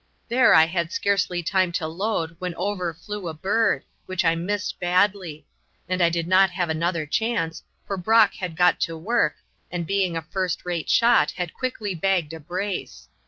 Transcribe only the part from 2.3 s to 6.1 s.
when over flew a bird, which I missed badly; and I